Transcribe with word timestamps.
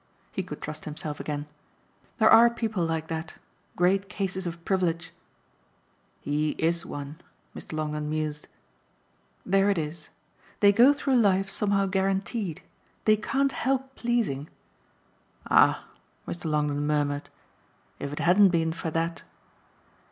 He 0.31 0.41
could 0.41 0.63
trust 0.63 0.85
himself 0.85 1.19
again. 1.19 1.45
"There 2.17 2.27
are 2.31 2.49
people 2.49 2.83
like 2.83 3.07
that 3.07 3.35
great 3.75 4.09
cases 4.09 4.47
of 4.47 4.65
privilege." 4.65 5.11
"He 6.21 6.55
IS 6.57 6.87
one!" 6.87 7.21
Mr. 7.55 7.73
Longdon 7.73 8.09
mused. 8.09 8.47
"There 9.45 9.69
it 9.69 9.77
is. 9.77 10.09
They 10.59 10.71
go 10.71 10.91
through 10.91 11.17
life 11.17 11.51
somehow 11.51 11.85
guaranteed. 11.85 12.63
They 13.05 13.15
can't 13.15 13.51
help 13.51 13.93
pleasing." 13.93 14.49
"Ah," 15.47 15.85
Mr. 16.27 16.45
Longdon 16.45 16.87
murmured, 16.87 17.29
"if 17.99 18.11
it 18.11 18.17
hadn't 18.17 18.49
been 18.49 18.73
for 18.73 18.89
that 18.89 19.21